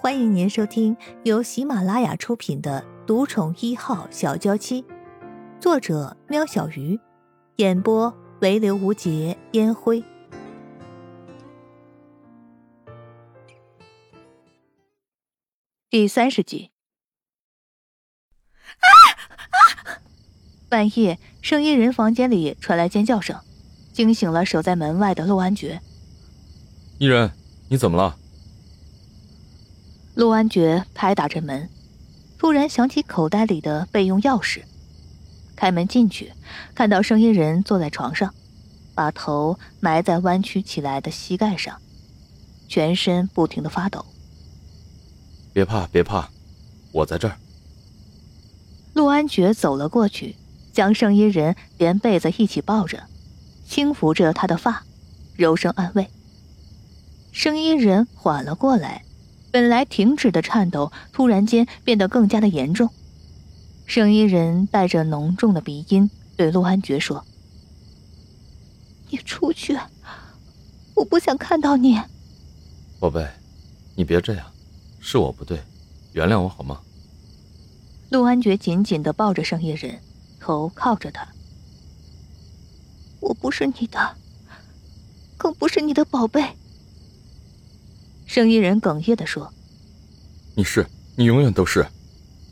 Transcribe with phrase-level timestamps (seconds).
[0.00, 4.82] 欢迎您收听由喜马拉雅出品的《独宠一号小娇妻》，
[5.60, 7.00] 作者：喵小鱼，
[7.56, 10.04] 演播：唯刘无节烟灰。
[15.90, 16.70] 第三十集。
[18.78, 18.86] 啊
[19.50, 19.98] 啊！
[20.68, 23.36] 半夜，声音人房间里传来尖叫声，
[23.92, 25.82] 惊醒了守在门外的陆安觉。
[26.98, 27.32] 伊人，
[27.68, 28.16] 你怎么了？
[30.18, 31.70] 陆安觉拍打着门，
[32.38, 34.64] 突然想起口袋里的备用钥匙，
[35.54, 36.32] 开门进去，
[36.74, 38.34] 看到声音人坐在床上，
[38.96, 41.80] 把头埋在弯曲起来的膝盖上，
[42.66, 44.04] 全身不停的发抖。
[45.52, 46.28] 别怕，别怕，
[46.90, 47.36] 我在这儿。
[48.94, 50.34] 陆安觉走了过去，
[50.72, 53.04] 将声音人连被子一起抱着，
[53.68, 54.82] 轻抚着他的发，
[55.36, 56.10] 柔声安慰。
[57.30, 59.04] 声音人缓了过来。
[59.50, 62.90] 本来停止的颤抖，突然间变得更加的严重。
[63.86, 67.24] 声音人带着浓重的鼻音对陆安觉说
[69.08, 69.78] ：“你出去，
[70.94, 71.98] 我不想看到你。”
[73.00, 73.26] 宝贝，
[73.96, 74.46] 你别这样，
[75.00, 75.62] 是我不对，
[76.12, 76.80] 原谅我好吗？
[78.10, 79.98] 陆安觉紧紧的抱着声音人，
[80.38, 81.26] 头靠着他。
[83.20, 84.16] 我不是你的，
[85.36, 86.57] 更不是你的宝贝。
[88.28, 89.54] 声音人哽咽的说
[90.54, 91.86] ：“你是，你永远都是，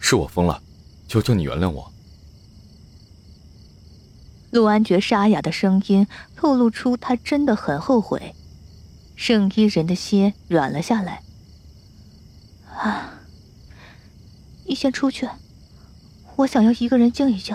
[0.00, 0.62] 是我疯了，
[1.06, 1.92] 求求你原谅我。”
[4.50, 8.34] 陆安觉沙哑的声音透露出他真的很后悔。
[9.16, 11.20] 圣衣人的心软了下来。
[12.74, 13.20] 啊，
[14.64, 15.28] 你先出去，
[16.36, 17.54] 我想要一个人静一静。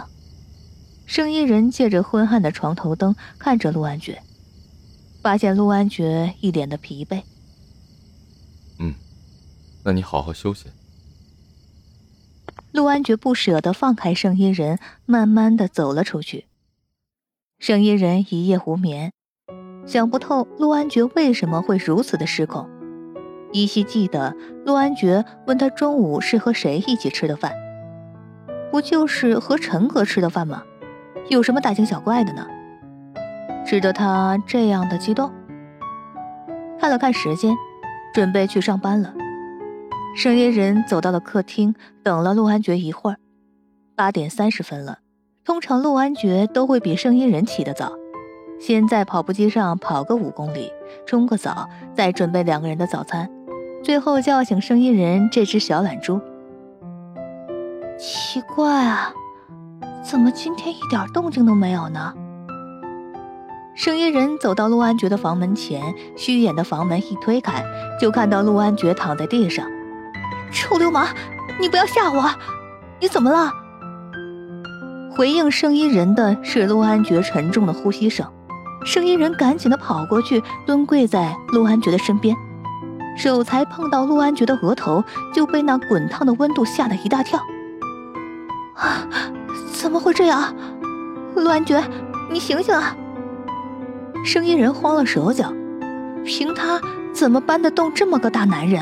[1.08, 4.22] 圣衣人借着昏暗的床头灯看着陆安觉，
[5.24, 7.24] 发现陆安觉一脸的疲惫。
[9.84, 10.68] 那你好好休息。
[12.72, 16.46] 陆安觉不舍得放开圣衣人，慢慢的走了出去。
[17.60, 19.12] 圣衣人一夜无眠，
[19.86, 22.70] 想不透陆安觉为什么会如此的失控。
[23.52, 27.54] 依稀记得陆安觉问他中午是和谁一起吃的饭，
[28.72, 30.64] 不就是和陈哥吃的饭吗？
[31.30, 32.48] 有什么大惊小怪的呢？
[33.66, 35.32] 值得他这样的激动？
[36.80, 37.54] 看了看时间，
[38.14, 39.14] 准备去上班了。
[40.14, 41.74] 声音人走到了客厅，
[42.04, 43.18] 等了陆安觉一会儿，
[43.96, 45.00] 八点三十分了。
[45.46, 47.94] 通常陆安觉都会比声音人起得早，
[48.60, 50.70] 先在跑步机上跑个五公里，
[51.06, 53.30] 冲个澡，再准备两个人的早餐，
[53.82, 56.20] 最后叫醒声音人这只小懒猪。
[57.98, 59.14] 奇怪啊，
[60.04, 62.14] 怎么今天一点动静都没有呢？
[63.74, 65.82] 声音人走到陆安觉的房门前，
[66.18, 67.64] 虚掩的房门一推开，
[68.00, 69.66] 就看到陆安觉躺在地上。
[70.52, 71.08] 臭流氓，
[71.60, 72.30] 你不要吓我！
[73.00, 73.52] 你怎么了？
[75.16, 78.26] 回应声音人的是陆安觉沉重的呼吸声。
[78.86, 82.36] 声音人赶紧的跑过去，蹲跪在陆安觉的身边，
[83.18, 85.04] 手才碰到陆安觉的额头，
[85.34, 87.40] 就被那滚烫的温度吓了一大跳。
[88.76, 89.08] 啊！
[89.74, 90.56] 怎么会这样？
[91.36, 91.84] 陆安觉，
[92.30, 92.96] 你醒醒啊！
[94.26, 95.52] 声音人慌了手脚，
[96.24, 96.80] 凭他
[97.14, 98.82] 怎么搬得动这么个大男人？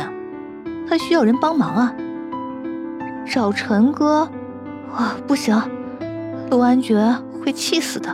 [0.90, 1.96] 他需要人帮忙啊！
[3.32, 4.28] 找陈哥，
[4.92, 5.62] 啊，不行，
[6.50, 8.10] 陆安觉会气死的。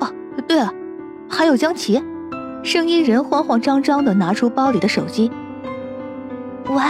[0.00, 0.12] 哦，
[0.48, 0.74] 对了，
[1.30, 2.02] 还有江琪。
[2.64, 5.30] 声音人慌慌张张的拿出包里的手机。
[6.70, 6.82] 喂，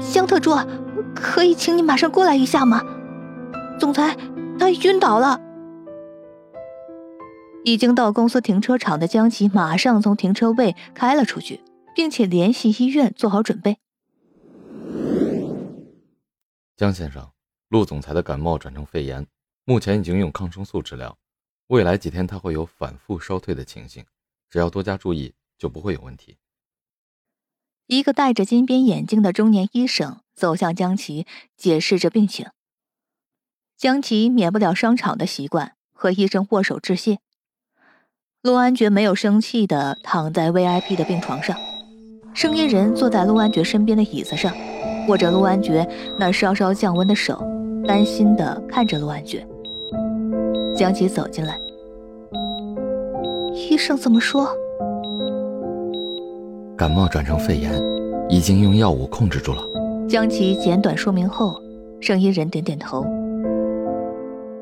[0.00, 0.56] 江特助，
[1.14, 2.82] 可以请你马上过来一下吗？
[3.78, 4.16] 总裁
[4.58, 5.40] 他晕倒了。
[7.62, 11.60] 已经到公司停车场的江琪马上从停车位开了出去，
[11.94, 13.76] 并且联系医院做好准备。
[16.80, 17.30] 江先生，
[17.68, 19.26] 陆总裁的感冒转成肺炎，
[19.66, 21.18] 目前已经用抗生素治疗，
[21.66, 24.06] 未来几天他会有反复烧退的情形，
[24.48, 26.38] 只要多加注意，就不会有问题。
[27.86, 32.48] 一个戴着金边眼镜的中年医生走向江琪，解释着病情。
[33.76, 37.18] 江琪免不了商场的习惯，和医生握手致谢。
[38.40, 41.54] 陆安觉没有生气的躺在 VIP 的病床上，
[42.32, 44.56] 声音人坐在陆安觉身边的椅子上。
[45.10, 45.84] 握着陆安觉
[46.16, 47.44] 那稍稍降温的手，
[47.84, 49.44] 担心的看着陆安觉。
[50.72, 51.58] 江琪走进来，
[53.52, 54.48] 医生怎么说？
[56.76, 57.72] 感冒转成肺炎，
[58.28, 59.60] 已经用药物控制住了。
[60.08, 61.60] 江琪简短说明后，
[62.00, 63.04] 盛医人点点头。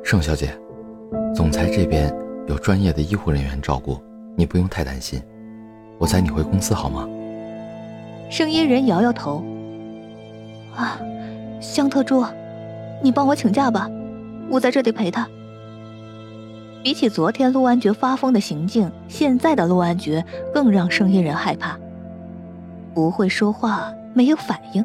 [0.02, 0.48] 盛小姐，
[1.34, 2.10] 总裁这边
[2.46, 3.98] 有专业的医护人员照顾，
[4.34, 5.20] 你不用太担心。
[5.98, 7.06] 我载你回公司好吗？
[8.30, 9.44] 盛医人摇摇头。
[10.74, 10.98] 啊，
[11.60, 12.24] 香特助，
[13.02, 13.90] 你帮我请假吧，
[14.50, 15.28] 我在这里陪他。
[16.82, 20.24] 比起昨天陆安觉发疯的行径，现在的陆安觉
[20.54, 21.76] 更让圣衣人害怕。
[22.94, 24.84] 不会说话，没有反应，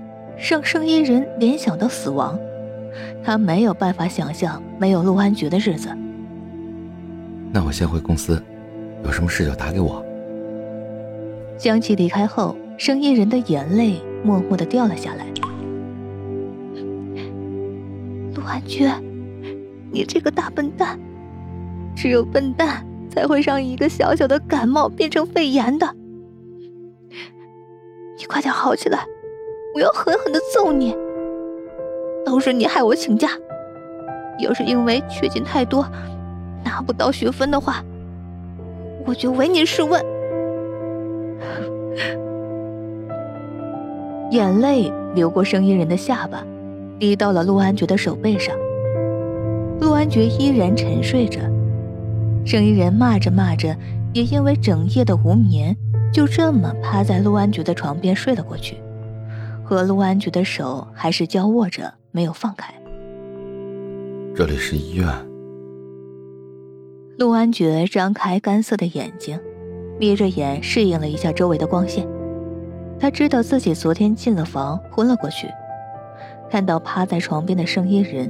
[0.50, 2.38] 让圣衣人联想到死亡。
[3.24, 5.90] 他没有办法想象没有陆安觉的日子。
[7.52, 8.42] 那我先回公司，
[9.04, 10.04] 有什么事就打给我。
[11.58, 15.26] 江琪离开后，圣衣人的眼泪默默的掉了下来。
[18.44, 18.90] 婉君，
[19.92, 21.00] 你这个大笨蛋！
[21.96, 25.96] 只有笨蛋才会让一个小小的感冒变成肺炎的。
[28.18, 29.06] 你快点好起来，
[29.76, 30.96] 我要狠狠的揍你！
[32.26, 33.30] 都是你害我请假，
[34.40, 35.86] 要是因为缺勤太多
[36.64, 37.84] 拿不到学分的话，
[39.06, 40.04] 我就唯你是问。
[44.32, 46.44] 眼泪流过声音人的下巴，
[47.04, 48.56] 滴到了陆安觉的手背上。
[49.82, 51.42] 陆安觉依然沉睡着。
[52.46, 53.76] 生意人骂着骂着，
[54.14, 55.76] 也因为整夜的无眠，
[56.14, 58.78] 就这么趴在陆安觉的床边睡了过去，
[59.66, 62.74] 和陆安觉的手还是交握着，没有放开。
[64.34, 65.06] 这里是医院。
[67.18, 69.38] 陆安觉张开干涩的眼睛，
[70.00, 72.08] 眯着眼适应了一下周围的光线。
[72.98, 75.48] 他知道自己昨天进了房，昏了过去。
[76.54, 78.30] 看到趴在床边的生意人，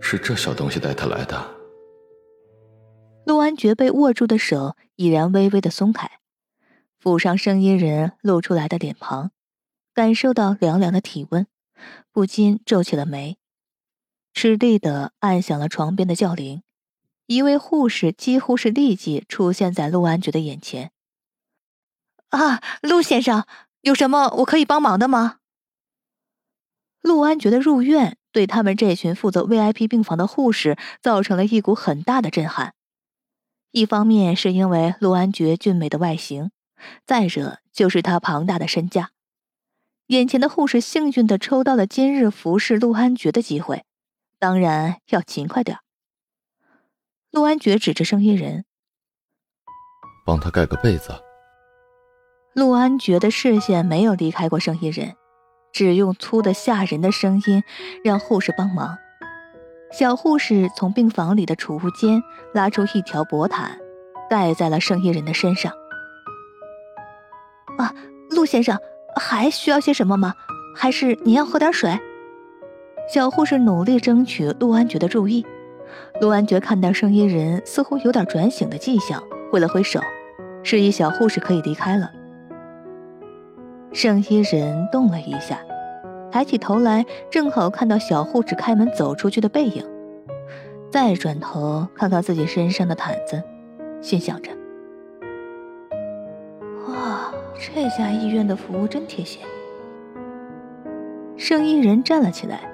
[0.00, 1.38] 是这小东西带他来的。
[3.26, 6.10] 陆安觉被握住的手已然微微的松开，
[6.98, 9.32] 抚上声音人露出来的脸庞，
[9.92, 11.46] 感受到凉凉的体温，
[12.10, 13.36] 不禁皱起了眉，
[14.32, 16.62] 吃力的按响了床边的叫铃。
[17.26, 20.90] 一位护士几乎是立即出现在陆安觉的眼前。
[22.30, 23.44] 啊，陆先生，
[23.82, 25.40] 有什么我可以帮忙的吗？
[27.04, 32.72] 陆安觉的入院对他们这群负责 VIP 病房的护士造成了一股很大的震撼。
[33.72, 36.50] 一方面是因为陆安觉俊美的外形，
[37.04, 39.10] 再者就是他庞大的身价。
[40.06, 43.84] 眼前的护士幸运的抽到了今日服侍陆安觉的机会，
[44.38, 45.80] 当然要勤快点
[47.30, 48.64] 陆安觉指着生意人，
[50.24, 51.12] 帮他盖个被子。
[52.54, 55.16] 陆安觉的视线没有离开过生意人，
[55.74, 57.62] 只用粗的吓人的声音
[58.02, 58.96] 让护士帮忙。
[59.92, 62.22] 小护士从病房里的储物间
[62.54, 63.78] 拉出一条薄毯，
[64.30, 65.72] 盖在了圣衣人的身上。
[67.76, 67.92] 啊，
[68.30, 68.78] 陆先生，
[69.16, 70.34] 还需要些什么吗？
[70.76, 71.98] 还是您要喝点水？
[73.12, 75.44] 小护士努力争取陆安觉的注意。
[76.20, 80.00] 陆安觉看到圣衣人似乎有点转醒的迹象，挥了挥手，
[80.62, 82.10] 示意小护士可以离开了。
[83.94, 85.60] 圣衣人动了一下。
[86.30, 89.86] 抬起头来，正好看到小护士开门走出去的背影，
[90.90, 93.40] 再转头看看自己身上的毯子，
[94.02, 94.50] 心想着
[96.90, 99.40] ：“哇，这家医院的服务真贴心。”
[101.38, 102.68] 生意人站了起来，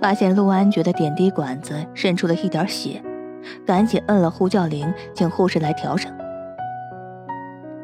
[0.00, 3.02] 发现陆安觉的点滴管子渗出了一点血，
[3.66, 6.10] 赶紧摁了呼叫铃，请护士来调整。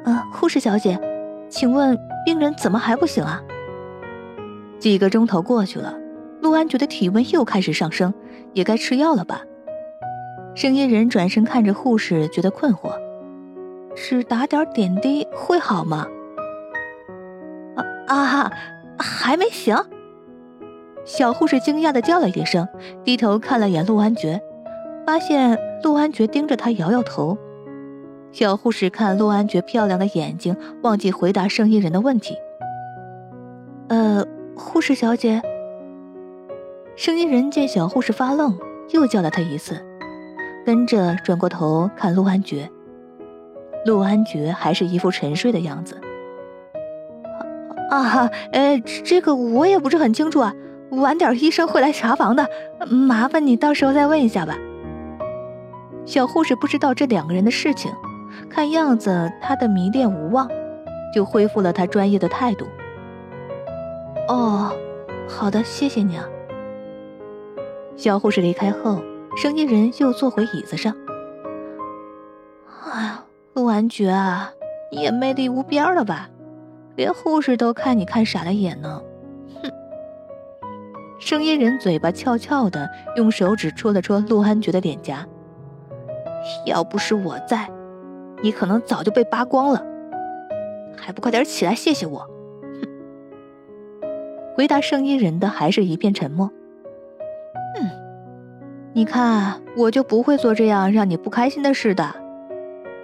[0.05, 0.99] 啊，护士小姐，
[1.55, 3.41] 请问病人怎么还不醒啊？
[4.81, 5.97] 几个钟头过去了，
[6.43, 8.13] 陆安觉的体温又开始上升，
[8.55, 9.43] 也该吃药了吧？
[10.57, 12.91] 声音人转身看着护士，觉得困惑：
[13.95, 16.09] 是打点点滴会好吗？
[18.09, 18.53] 啊啊，
[18.99, 19.77] 还没醒！
[21.05, 22.67] 小护士惊讶的叫了一声，
[23.05, 24.41] 低头看了眼陆安觉，
[25.07, 27.39] 发现陆安觉盯着他，摇摇头。
[28.35, 32.35] 小护士看陆安觉漂亮的眼睛，忘记回答声音人的问题。
[33.89, 34.27] 呃。
[34.57, 35.43] 护士小姐，
[36.97, 38.57] 声音人见小护士发愣，
[38.91, 39.85] 又叫了她一次，
[40.65, 42.71] 跟着转过头看陆安觉。
[43.85, 46.01] 陆安觉还是一副沉睡的样子。
[47.91, 50.55] 啊哈，呃，这个我也不是很清楚啊，
[50.91, 52.49] 晚点医生会来查房的，
[52.89, 54.57] 麻烦你到时候再问一下吧。
[56.05, 57.93] 小护士不知道这两个人的事情，
[58.55, 60.49] 看样子他的迷恋无望，
[61.13, 62.65] 就恢复了他专业的态度。
[64.29, 64.71] 哦，
[65.29, 66.25] 好的，谢谢你啊。
[67.97, 69.03] 小护士离开后，
[69.37, 70.95] 声音人又坐回椅子上。
[72.93, 74.53] 哎呀，陆安觉啊，
[74.93, 76.31] 你也魅力无边了吧？
[76.95, 79.03] 连护士都看你看傻了眼呢。
[79.61, 79.69] 哼！
[81.19, 85.27] 声音人嘴巴翘翘的，用手指戳了戳陆安觉的脸颊。
[86.65, 87.69] 要不是我在，
[88.45, 89.83] 你可能早就被扒光了。
[90.95, 92.29] 还不快点起来谢谢我！
[94.55, 96.51] 回答圣衣人的还是一片沉默。
[97.79, 97.89] 嗯，
[98.93, 102.05] 你看，我就不会做这样让你不开心的事的。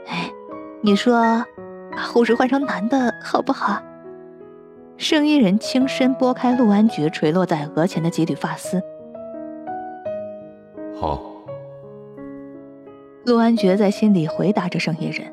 [0.06, 0.30] 哎，
[0.82, 1.42] 你说，
[1.90, 3.82] 把护士换成男的好不好？
[4.98, 8.78] 圣衣人轻身拨开陆安觉垂落在额前的几缕发丝。
[11.00, 11.29] 好。
[13.30, 15.32] 陆安觉在心里回答着圣衣人。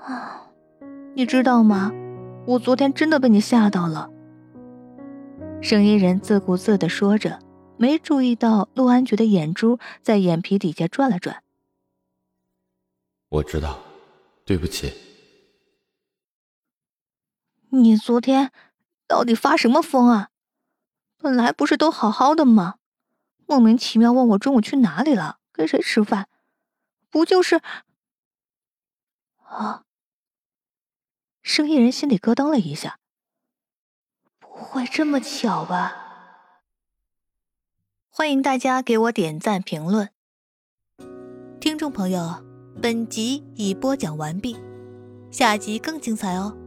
[0.00, 0.50] 啊，
[1.14, 1.92] 你知道吗？
[2.48, 4.10] 我昨天真的被你吓到了。
[5.62, 7.38] 圣衣人自顾自的说着，
[7.76, 11.44] 没注意到陆安觉的眼珠在眼皮底下转了转。
[13.28, 13.78] 我知道，
[14.44, 14.92] 对不起。
[17.68, 18.50] 你昨天
[19.06, 20.30] 到底发什么疯啊？
[21.18, 22.78] 本来不是都好好的吗？
[23.46, 26.28] 莫名其妙问我中午去哪里了，跟谁吃饭？
[27.08, 27.62] 不就是
[29.42, 29.84] 啊？
[31.42, 32.98] 生意人心里咯噔了一下，
[34.38, 36.62] 不会这么巧吧？
[38.08, 40.10] 欢迎大家给我点赞评论。
[41.60, 42.44] 听众朋友，
[42.82, 44.56] 本集已播讲完毕，
[45.30, 46.65] 下集更精彩哦。